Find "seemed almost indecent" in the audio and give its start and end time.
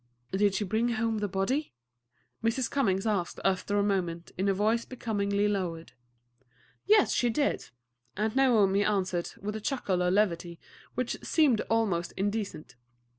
11.23-12.77